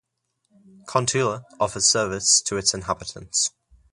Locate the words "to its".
2.41-2.73